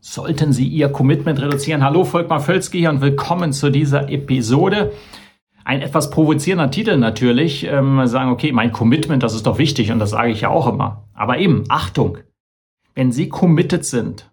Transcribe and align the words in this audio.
sollten 0.00 0.52
Sie 0.52 0.66
Ihr 0.66 0.88
Commitment 0.90 1.40
reduzieren. 1.40 1.82
Hallo, 1.82 2.04
Volkmar 2.04 2.44
hier 2.44 2.90
und 2.90 3.00
willkommen 3.00 3.52
zu 3.52 3.70
dieser 3.70 4.08
Episode. 4.10 4.92
Ein 5.64 5.82
etwas 5.82 6.10
provozierender 6.10 6.70
Titel 6.70 6.96
natürlich. 6.96 7.64
Ähm, 7.64 8.06
sagen, 8.06 8.30
okay, 8.30 8.52
mein 8.52 8.72
Commitment, 8.72 9.22
das 9.22 9.34
ist 9.34 9.46
doch 9.46 9.58
wichtig 9.58 9.90
und 9.90 9.98
das 9.98 10.10
sage 10.10 10.30
ich 10.30 10.42
ja 10.42 10.50
auch 10.50 10.68
immer. 10.68 11.08
Aber 11.14 11.38
eben, 11.38 11.64
Achtung, 11.68 12.18
wenn 12.94 13.12
Sie 13.12 13.28
committed 13.28 13.84
sind 13.84 14.30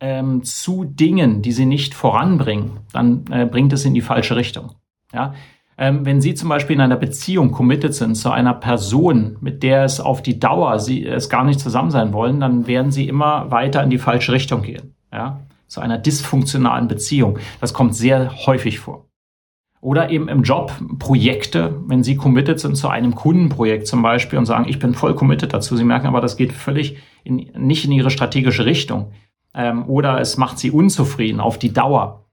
ähm, 0.00 0.42
zu 0.42 0.84
Dingen, 0.84 1.42
die 1.42 1.52
Sie 1.52 1.66
nicht 1.66 1.94
voranbringen, 1.94 2.80
dann 2.92 3.24
äh, 3.30 3.46
bringt 3.46 3.72
es 3.72 3.84
in 3.84 3.94
die 3.94 4.00
falsche 4.00 4.36
Richtung. 4.36 4.72
Ja? 5.12 5.34
Ähm, 5.76 6.06
wenn 6.06 6.20
Sie 6.20 6.34
zum 6.34 6.48
Beispiel 6.48 6.76
in 6.76 6.82
einer 6.82 6.96
Beziehung 6.96 7.52
committed 7.52 7.94
sind 7.94 8.14
zu 8.14 8.30
einer 8.30 8.54
Person, 8.54 9.36
mit 9.40 9.62
der 9.62 9.84
es 9.84 10.00
auf 10.00 10.22
die 10.22 10.40
Dauer 10.40 10.78
Sie 10.78 11.04
es 11.04 11.28
gar 11.28 11.44
nicht 11.44 11.60
zusammen 11.60 11.90
sein 11.90 12.12
wollen, 12.12 12.40
dann 12.40 12.66
werden 12.66 12.90
Sie 12.90 13.06
immer 13.06 13.50
weiter 13.50 13.82
in 13.82 13.90
die 13.90 13.98
falsche 13.98 14.32
Richtung 14.32 14.62
gehen 14.62 14.93
ja, 15.14 15.40
zu 15.66 15.80
einer 15.80 15.98
dysfunktionalen 15.98 16.88
Beziehung. 16.88 17.38
Das 17.60 17.72
kommt 17.72 17.94
sehr 17.94 18.46
häufig 18.46 18.80
vor. 18.80 19.06
Oder 19.80 20.10
eben 20.10 20.28
im 20.28 20.42
Job 20.42 20.72
Projekte, 20.98 21.78
wenn 21.86 22.02
Sie 22.02 22.16
committed 22.16 22.58
sind 22.58 22.76
zu 22.76 22.88
einem 22.88 23.14
Kundenprojekt 23.14 23.86
zum 23.86 24.02
Beispiel 24.02 24.38
und 24.38 24.46
sagen, 24.46 24.66
ich 24.66 24.78
bin 24.78 24.94
voll 24.94 25.14
committed 25.14 25.52
dazu. 25.52 25.76
Sie 25.76 25.84
merken 25.84 26.06
aber, 26.06 26.22
das 26.22 26.36
geht 26.36 26.52
völlig 26.52 26.96
in, 27.22 27.50
nicht 27.56 27.84
in 27.84 27.92
Ihre 27.92 28.10
strategische 28.10 28.64
Richtung. 28.64 29.12
Ähm, 29.54 29.86
oder 29.88 30.20
es 30.20 30.38
macht 30.38 30.58
Sie 30.58 30.70
unzufrieden 30.70 31.38
auf 31.38 31.58
die 31.58 31.72
Dauer 31.72 32.24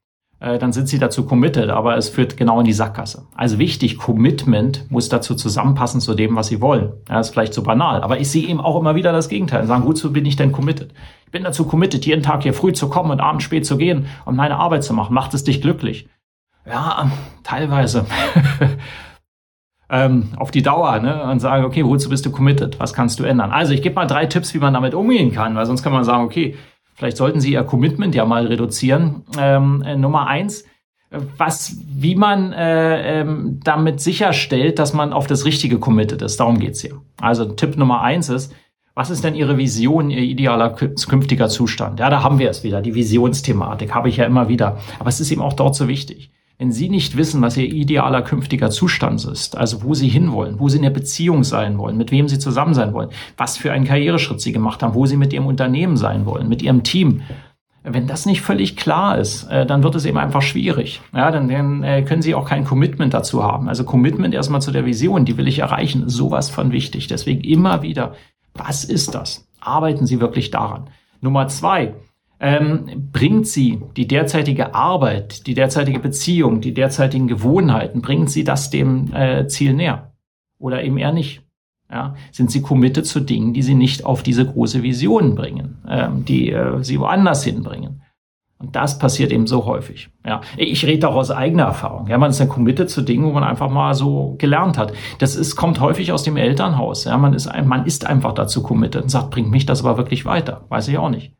äh, 0.42 0.58
dann 0.58 0.74
sind 0.74 0.90
sie 0.90 0.98
dazu 0.98 1.26
committed, 1.26 1.70
aber 1.70 1.96
es 1.96 2.10
führt 2.10 2.36
genau 2.36 2.60
in 2.60 2.66
die 2.66 2.74
Sackgasse. 2.74 3.28
Also 3.36 3.60
wichtig, 3.60 3.98
Commitment 3.98 4.90
muss 4.90 5.08
dazu 5.08 5.36
zusammenpassen 5.36 6.02
zu 6.02 6.16
dem, 6.16 6.36
was 6.36 6.48
sie 6.48 6.60
wollen. 6.62 6.94
Ja, 7.08 7.20
ist 7.20 7.30
vielleicht 7.30 7.54
so 7.54 7.62
banal, 7.62 8.02
aber 8.02 8.20
ich 8.20 8.30
sehe 8.30 8.48
eben 8.48 8.60
auch 8.60 8.78
immer 8.80 8.96
wieder 8.96 9.12
das 9.14 9.30
Gegenteil. 9.30 9.68
Sagen, 9.68 9.86
wozu 9.86 10.12
bin 10.12 10.26
ich 10.26 10.36
denn 10.36 10.52
committed? 10.52 10.94
Bin 11.32 11.44
dazu 11.44 11.66
committed, 11.66 12.06
jeden 12.06 12.24
Tag 12.24 12.44
hier 12.44 12.54
früh 12.54 12.74
zu 12.74 12.90
kommen 12.90 13.12
und 13.12 13.22
abends 13.22 13.44
spät 13.44 13.66
zu 13.66 13.78
gehen 13.78 14.08
und 14.26 14.36
meine 14.36 14.58
Arbeit 14.58 14.84
zu 14.84 14.94
machen. 14.94 15.14
Macht 15.14 15.34
es 15.34 15.44
dich 15.44 15.62
glücklich? 15.62 16.08
Ja, 16.66 17.12
teilweise. 17.44 18.06
ähm, 19.90 20.34
auf 20.38 20.52
die 20.52 20.62
Dauer 20.62 21.00
ne? 21.00 21.24
und 21.24 21.40
sage, 21.40 21.66
okay, 21.66 21.86
wozu 21.86 22.10
bist 22.10 22.26
du 22.26 22.32
committed? 22.32 22.80
Was 22.80 22.94
kannst 22.94 23.20
du 23.20 23.24
ändern? 23.24 23.52
Also 23.52 23.74
ich 23.74 23.82
gebe 23.82 23.96
mal 23.96 24.08
drei 24.08 24.26
Tipps, 24.26 24.54
wie 24.54 24.60
man 24.60 24.74
damit 24.74 24.94
umgehen 24.94 25.32
kann, 25.32 25.56
weil 25.56 25.66
sonst 25.66 25.84
kann 25.84 25.94
man 25.94 26.04
sagen, 26.04 26.24
okay, 26.24 26.56
Vielleicht 27.02 27.18
sollten 27.18 27.42
Sie 27.42 27.54
Ihr 27.54 27.64
Commitment 27.64 28.14
ja 28.14 28.26
mal 28.26 28.46
reduzieren. 28.46 29.24
Ähm, 29.36 29.82
äh, 29.82 29.96
Nummer 29.96 30.28
eins, 30.28 30.66
was, 31.10 31.76
wie 31.84 32.14
man 32.14 32.54
äh, 32.54 33.22
ähm, 33.22 33.60
damit 33.64 34.00
sicherstellt, 34.00 34.78
dass 34.78 34.94
man 34.94 35.12
auf 35.12 35.26
das 35.26 35.46
Richtige 35.46 35.80
committed 35.80 36.22
ist. 36.22 36.40
Darum 36.40 36.60
geht's 36.60 36.82
hier. 36.82 37.02
Also 37.20 37.46
Tipp 37.46 37.76
Nummer 37.76 38.02
eins 38.02 38.30
ist, 38.30 38.54
was 38.94 39.10
ist 39.10 39.24
denn 39.24 39.36
Ihre 39.36 39.58
Vision, 39.58 40.10
Ihr 40.10 40.20
idealer 40.20 40.70
künftiger 40.72 41.48
Zustand? 41.50 42.00
Ja, 42.00 42.10
da 42.10 42.24
haben 42.24 42.40
wir 42.40 42.50
es 42.50 42.64
wieder. 42.64 42.82
Die 42.82 42.96
Visionsthematik 42.96 43.94
habe 43.94 44.10
ich 44.10 44.18
ja 44.18 44.26
immer 44.26 44.50
wieder. 44.50 44.78
Aber 45.00 45.10
es 45.10 45.20
ist 45.20 45.32
eben 45.32 45.42
auch 45.42 45.54
dort 45.54 45.76
so 45.76 45.88
wichtig. 45.88 46.32
Wenn 46.58 46.72
Sie 46.72 46.90
nicht 46.90 47.18
wissen, 47.18 47.42
was 47.42 47.58
Ihr 47.58 47.66
idealer 47.66 48.22
künftiger 48.22 48.70
Zustand 48.70 49.26
ist, 49.26 49.58
also 49.58 49.84
wo 49.84 49.96
Sie 49.96 50.10
hinwollen, 50.10 50.60
wo 50.60 50.70
Sie 50.70 50.78
in 50.78 50.84
der 50.84 50.92
Beziehung 50.92 51.44
sein 51.44 51.78
wollen, 51.78 51.98
mit 51.98 52.12
wem 52.12 52.28
Sie 52.28 52.38
zusammen 52.38 52.76
sein 52.76 52.94
wollen, 52.94 53.10
was 53.38 53.58
für 53.58 53.72
einen 53.72 53.86
Karriereschritt 53.86 54.42
Sie 54.42 54.52
gemacht 54.52 54.84
haben, 54.84 54.94
wo 54.94 55.06
Sie 55.06 55.18
mit 55.18 55.34
Ihrem 55.34 55.48
Unternehmen 55.48 55.98
sein 55.98 56.26
wollen, 56.26 56.48
mit 56.48 56.62
Ihrem 56.62 56.84
Team, 56.84 57.22
wenn 57.84 58.06
das 58.06 58.28
nicht 58.28 58.42
völlig 58.42 58.78
klar 58.78 59.18
ist, 59.18 59.46
äh, 59.46 59.66
dann 59.66 59.82
wird 59.84 59.96
es 59.96 60.06
eben 60.06 60.20
einfach 60.20 60.44
schwierig. 60.44 61.02
Ja, 61.16 61.32
dann, 61.32 61.50
dann 61.50 61.84
äh, 61.84 62.04
können 62.04 62.22
Sie 62.22 62.36
auch 62.36 62.48
kein 62.48 62.64
Commitment 62.64 63.14
dazu 63.14 63.44
haben. 63.44 63.68
Also 63.68 63.84
Commitment 63.84 64.36
erstmal 64.36 64.62
zu 64.62 64.72
der 64.72 64.86
Vision, 64.86 65.26
die 65.26 65.38
will 65.38 65.48
ich 65.48 65.60
erreichen, 65.60 66.08
sowas 66.08 66.50
von 66.50 66.72
wichtig. 66.72 67.08
Deswegen 67.08 67.42
immer 67.42 67.82
wieder, 67.82 68.14
was 68.54 68.84
ist 68.84 69.16
das? 69.16 69.48
Arbeiten 69.60 70.06
Sie 70.06 70.20
wirklich 70.20 70.52
daran. 70.52 70.90
Nummer 71.22 71.48
zwei, 71.48 71.94
ähm, 72.42 73.10
bringt 73.14 73.48
sie 73.48 73.80
die 73.96 74.08
derzeitige 74.08 74.74
Arbeit, 74.74 75.46
die 75.46 75.54
derzeitige 75.54 76.00
Beziehung, 76.00 76.60
die 76.60 76.74
derzeitigen 76.74 77.28
Gewohnheiten, 77.28 78.02
bringt 78.02 78.32
sie 78.32 78.44
das 78.44 78.72
dem 78.72 79.14
äh, 79.14 79.48
Ziel 79.48 79.74
näher? 79.74 80.12
Oder 80.58 80.84
eben 80.84 80.98
eher 80.98 81.14
nicht? 81.14 81.44
Ja, 81.92 82.16
sind 82.32 82.50
sie 82.50 82.62
committed 82.62 83.06
zu 83.06 83.20
Dingen, 83.20 83.54
die 83.54 83.62
sie 83.62 83.76
nicht 83.76 84.06
auf 84.06 84.24
diese 84.24 84.46
große 84.46 84.82
Vision 84.82 85.36
bringen, 85.36 85.78
ähm, 85.88 86.26
die 86.26 86.52
äh, 86.52 86.82
sie 86.84 87.00
woanders 87.00 87.44
hinbringen? 87.44 88.01
Und 88.62 88.76
das 88.76 89.00
passiert 89.00 89.32
eben 89.32 89.48
so 89.48 89.66
häufig. 89.66 90.10
Ja, 90.26 90.42
ich 90.56 90.86
rede 90.86 91.10
auch 91.10 91.16
aus 91.16 91.32
eigener 91.32 91.64
Erfahrung. 91.64 92.08
Ja, 92.08 92.18
man 92.18 92.30
ist 92.30 92.40
dann 92.40 92.50
committed 92.50 92.90
zu 92.90 93.02
Dingen, 93.02 93.26
wo 93.26 93.32
man 93.32 93.44
einfach 93.44 93.70
mal 93.70 93.96
so 93.96 94.36
gelernt 94.38 94.78
hat. 94.78 94.94
Das 95.18 95.36
ist, 95.36 95.56
kommt 95.56 95.80
häufig 95.80 96.12
aus 96.12 96.24
dem 96.24 96.38
Elternhaus. 96.38 97.06
Ja, 97.06 97.18
man 97.18 97.34
ist, 97.34 97.52
man 97.66 97.86
ist 97.86 98.06
einfach 98.06 98.34
dazu 98.34 98.62
committed 98.62 99.02
und 99.02 99.10
sagt, 99.10 99.32
bringt 99.32 99.50
mich 99.50 99.66
das 99.66 99.84
aber 99.84 99.98
wirklich 99.98 100.26
weiter? 100.26 100.66
Weiß 100.70 100.88
ich 100.88 100.98
auch 101.00 101.10
nicht. 101.10 101.34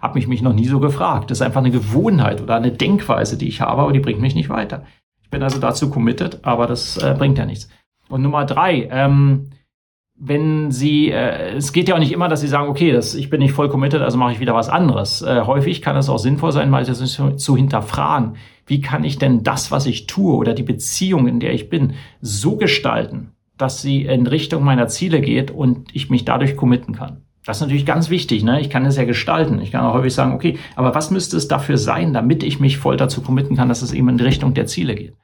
Hab 0.00 0.14
mich 0.14 0.28
mich 0.28 0.42
noch 0.42 0.54
nie 0.54 0.66
so 0.66 0.80
gefragt. 0.80 1.30
Das 1.30 1.38
ist 1.38 1.42
einfach 1.42 1.60
eine 1.60 1.70
Gewohnheit 1.70 2.40
oder 2.40 2.54
eine 2.54 2.72
Denkweise, 2.72 3.36
die 3.36 3.48
ich 3.48 3.60
habe, 3.60 3.82
aber 3.82 3.92
die 3.92 4.00
bringt 4.00 4.20
mich 4.20 4.34
nicht 4.34 4.48
weiter. 4.48 4.84
Ich 5.22 5.30
bin 5.30 5.42
also 5.42 5.58
dazu 5.58 5.90
committed, 5.90 6.40
aber 6.42 6.66
das 6.66 6.96
äh, 6.98 7.14
bringt 7.18 7.36
ja 7.36 7.44
nichts. 7.44 7.68
Und 8.08 8.22
Nummer 8.22 8.44
drei, 8.46 8.88
ähm, 8.90 9.50
wenn 10.18 10.70
Sie, 10.70 11.10
äh, 11.10 11.56
es 11.56 11.72
geht 11.72 11.88
ja 11.88 11.94
auch 11.94 11.98
nicht 11.98 12.12
immer, 12.12 12.28
dass 12.28 12.40
Sie 12.40 12.48
sagen, 12.48 12.68
okay, 12.68 12.92
das, 12.92 13.14
ich 13.14 13.28
bin 13.28 13.40
nicht 13.40 13.52
voll 13.52 13.68
committed, 13.68 14.00
also 14.00 14.16
mache 14.16 14.32
ich 14.32 14.40
wieder 14.40 14.54
was 14.54 14.68
anderes. 14.68 15.22
Äh, 15.22 15.42
häufig 15.42 15.82
kann 15.82 15.96
es 15.96 16.08
auch 16.08 16.18
sinnvoll 16.18 16.52
sein, 16.52 16.70
mal 16.70 16.84
das 16.84 17.18
zu, 17.36 17.56
hinterfragen. 17.56 18.36
Wie 18.66 18.80
kann 18.80 19.04
ich 19.04 19.18
denn 19.18 19.42
das, 19.42 19.70
was 19.70 19.86
ich 19.86 20.06
tue 20.06 20.34
oder 20.34 20.54
die 20.54 20.62
Beziehung, 20.62 21.28
in 21.28 21.40
der 21.40 21.52
ich 21.52 21.68
bin, 21.68 21.94
so 22.20 22.56
gestalten, 22.56 23.32
dass 23.58 23.82
sie 23.82 24.02
in 24.02 24.26
Richtung 24.26 24.64
meiner 24.64 24.88
Ziele 24.88 25.20
geht 25.20 25.50
und 25.50 25.94
ich 25.94 26.08
mich 26.08 26.24
dadurch 26.24 26.56
committen 26.56 26.94
kann? 26.94 27.22
Das 27.44 27.58
ist 27.58 27.60
natürlich 27.60 27.86
ganz 27.86 28.10
wichtig. 28.10 28.42
Ne? 28.42 28.60
Ich 28.60 28.70
kann 28.70 28.86
es 28.86 28.96
ja 28.96 29.04
gestalten. 29.04 29.60
Ich 29.60 29.70
kann 29.70 29.84
auch 29.84 29.94
häufig 29.94 30.14
sagen, 30.14 30.32
okay, 30.32 30.58
aber 30.74 30.94
was 30.94 31.10
müsste 31.10 31.36
es 31.36 31.46
dafür 31.46 31.78
sein, 31.78 32.12
damit 32.12 32.42
ich 32.42 32.58
mich 32.58 32.78
voll 32.78 32.96
dazu 32.96 33.20
committen 33.20 33.54
kann, 33.54 33.68
dass 33.68 33.82
es 33.82 33.92
eben 33.92 34.08
in 34.08 34.18
Richtung 34.18 34.54
der 34.54 34.66
Ziele 34.66 34.96
geht? 34.96 35.14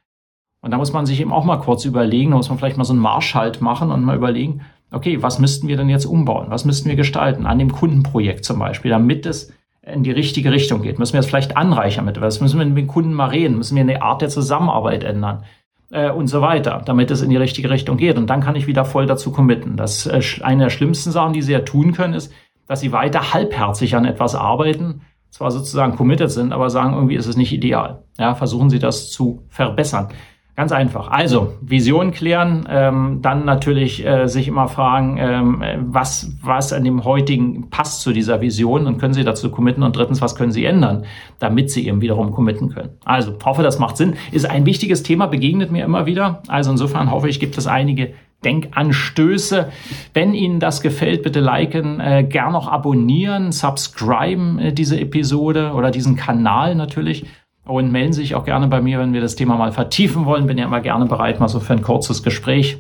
Und 0.63 0.71
da 0.71 0.79
muss 0.79 0.93
man 0.93 1.05
sich 1.05 1.21
eben 1.21 1.33
auch 1.33 1.45
mal 1.45 1.59
kurz 1.59 1.85
überlegen, 1.85 2.31
da 2.31 2.39
muss 2.39 2.49
man 2.49 2.59
vielleicht 2.59 2.79
mal 2.79 2.85
so 2.85 2.95
einen 2.95 3.03
Marschhalt 3.03 3.61
machen 3.61 3.91
und 3.91 4.03
mal 4.03 4.17
überlegen, 4.17 4.63
okay, 4.91 5.23
was 5.23 5.39
müssten 5.39 5.69
wir 5.69 5.77
denn 5.77 5.89
jetzt 5.91 6.07
umbauen? 6.07 6.47
Was 6.49 6.65
müssten 6.65 6.89
wir 6.89 6.97
gestalten? 6.97 7.47
An 7.47 7.59
dem 7.59 7.73
Kundenprojekt 7.73 8.45
zum 8.45 8.59
Beispiel, 8.59 8.91
damit 8.91 9.27
es 9.27 9.53
in 9.83 10.03
die 10.05 10.13
richtige 10.13 10.53
Richtung 10.53 10.83
geht. 10.83 10.99
Müssen 10.99 11.15
wir 11.15 11.21
es 11.21 11.27
vielleicht 11.27 11.57
anreichern 11.57 12.05
mit 12.05 12.21
was? 12.21 12.41
Müssen 12.41 12.59
wir 12.59 12.67
mit 12.67 12.79
dem 12.79 12.87
Kunden 12.87 13.13
mal 13.13 13.31
reden? 13.31 13.59
Müssen 13.59 13.75
wir 13.75 13.83
eine 13.83 14.01
Art 14.01 14.23
der 14.23 14.29
Zusammenarbeit 14.29 15.05
ändern? 15.05 15.45
äh, 15.93 16.11
und 16.11 16.27
so 16.27 16.41
weiter, 16.41 16.83
damit 16.85 17.11
es 17.11 17.23
in 17.23 17.31
die 17.31 17.37
richtige 17.37 17.71
Richtung 17.71 17.97
geht. 17.97 18.17
Und 18.17 18.29
dann 18.29 18.41
kann 18.41 18.57
ich 18.57 18.67
wieder 18.67 18.85
voll 18.85 19.07
dazu 19.07 19.31
committen. 19.31 19.77
Das 19.77 20.07
äh, 20.07 20.21
eine 20.43 20.65
der 20.65 20.71
schlimmsten 20.71 21.13
Sachen, 21.13 21.35
die 21.35 21.43
sie 21.43 21.53
ja 21.53 21.61
tun 21.61 21.93
können, 21.93 22.15
ist, 22.15 22.33
dass 22.67 22.81
sie 22.81 22.93
weiter 22.93 23.33
halbherzig 23.33 23.95
an 23.95 24.05
etwas 24.05 24.35
arbeiten, 24.35 25.03
zwar 25.31 25.51
sozusagen 25.51 25.97
committed 25.97 26.31
sind, 26.31 26.53
aber 26.53 26.71
sagen, 26.71 26.95
irgendwie 26.95 27.17
ist 27.17 27.27
es 27.27 27.37
nicht 27.37 27.53
ideal. 27.53 28.03
Ja, 28.19 28.35
versuchen 28.35 28.71
sie 28.71 28.79
das 28.79 29.11
zu 29.11 29.45
verbessern. 29.49 30.09
Ganz 30.55 30.71
einfach. 30.71 31.09
Also 31.09 31.55
Vision 31.63 32.11
klären, 32.11 32.69
ähm, 32.69 33.21
dann 33.23 33.47
natürlich 33.47 34.05
äh, 34.07 34.27
sich 34.29 34.49
immer 34.49 34.69
fragen, 34.69 35.17
ähm, 35.19 35.65
was 35.87 36.37
was 36.43 36.75
an 36.75 36.85
dem 36.85 37.05
heutigen 37.05 37.71
passt 37.71 38.03
zu 38.03 38.13
dieser 38.13 38.43
Vision 38.43 38.87
und 38.87 38.99
können 38.99 39.15
Sie 39.15 39.25
dazu 39.25 39.51
committen 39.51 39.83
und 39.83 39.97
drittens, 39.97 40.21
was 40.21 40.37
können 40.37 40.53
Sie 40.53 40.67
ändern, 40.67 41.07
damit 41.39 41.71
Sie 41.71 41.87
eben 41.87 42.03
wiederum 42.03 42.33
committen 42.33 42.69
können. 42.69 42.91
Also 43.07 43.33
hoffe, 43.43 43.63
das 43.63 43.79
macht 43.79 43.97
Sinn. 43.97 44.15
Ist 44.31 44.45
ein 44.45 44.67
wichtiges 44.67 45.03
Thema, 45.03 45.27
begegnet 45.27 45.73
mir 45.73 45.87
immer 45.87 46.05
wieder. 46.05 46.43
Also 46.49 46.71
insofern 46.71 47.11
hoffe 47.11 47.31
ich, 47.31 47.41
gibt 47.41 47.57
es 47.57 47.67
einige 47.67 48.13
Denkanstöße. 48.45 49.71
Wenn 50.13 50.35
Ihnen 50.35 50.61
das 50.61 50.83
gefällt, 50.83 51.23
bitte 51.23 51.41
liken, 51.41 52.01
äh, 52.01 52.25
gern 52.25 52.53
noch 52.53 52.69
abonnieren, 52.69 53.53
subscriben 53.53 54.59
äh, 54.59 54.73
diese 54.75 55.01
Episode 55.01 55.73
oder 55.73 55.91
diesen 55.91 56.17
Kanal 56.17 56.75
natürlich 56.75 57.25
und 57.65 57.93
melden 57.93 58.13
Sie 58.13 58.23
sich 58.23 58.35
auch 58.35 58.45
gerne 58.45 58.69
bei 58.69 58.81
mir, 58.81 58.99
wenn 58.99 59.13
wir 59.13 59.21
das 59.21 59.37
Thema 59.37 59.57
mal 59.57 59.73
vertiefen 59.73 60.27
wollen. 60.27 60.47
Bin 60.47 60.59
ja 60.59 60.65
immer 60.65 60.81
gerne 60.81 61.07
bereit, 61.07 61.41
mal 61.41 61.49
so 61.49 61.61
für 61.61 61.73
ein 61.73 61.83
kurzes 61.83 62.23
Gespräch. 62.23 62.79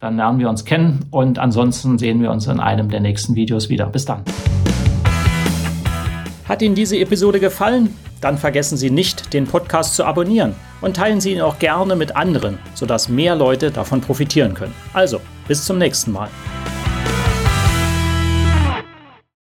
Dann 0.00 0.16
lernen 0.16 0.38
wir 0.38 0.48
uns 0.48 0.64
kennen 0.64 1.06
und 1.10 1.38
ansonsten 1.38 1.98
sehen 1.98 2.20
wir 2.20 2.30
uns 2.30 2.46
in 2.46 2.60
einem 2.60 2.90
der 2.90 3.00
nächsten 3.00 3.34
Videos 3.34 3.68
wieder. 3.68 3.86
Bis 3.86 4.04
dann. 4.04 4.22
Hat 6.48 6.62
Ihnen 6.62 6.74
diese 6.74 6.98
Episode 6.98 7.40
gefallen? 7.40 7.94
Dann 8.20 8.38
vergessen 8.38 8.76
Sie 8.76 8.90
nicht, 8.90 9.34
den 9.34 9.46
Podcast 9.46 9.94
zu 9.94 10.04
abonnieren 10.04 10.54
und 10.80 10.96
teilen 10.96 11.20
Sie 11.20 11.32
ihn 11.32 11.40
auch 11.40 11.58
gerne 11.58 11.96
mit 11.96 12.16
anderen, 12.16 12.58
sodass 12.74 13.08
mehr 13.08 13.34
Leute 13.34 13.70
davon 13.70 14.00
profitieren 14.00 14.54
können. 14.54 14.74
Also, 14.92 15.20
bis 15.48 15.64
zum 15.64 15.78
nächsten 15.78 16.12
Mal. 16.12 16.28